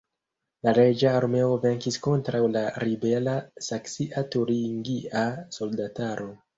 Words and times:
La 0.67 0.71
reĝa 0.77 1.11
armeo 1.17 1.51
venkis 1.65 1.99
kontraŭ 2.07 2.41
la 2.57 2.65
ribela 2.87 3.37
saksia-turingia 3.69 5.29
soldataro. 5.61 6.33